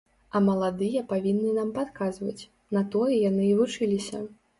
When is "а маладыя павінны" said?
0.37-1.51